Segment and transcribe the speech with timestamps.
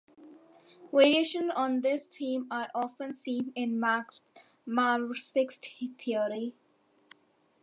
[0.91, 5.67] Variations on this theme are often seen in Marxist
[5.99, 6.55] theory.